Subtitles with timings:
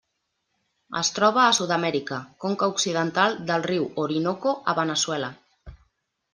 [1.01, 5.33] Es troba a Sud-amèrica: conca occidental del riu Orinoco a Veneçuela.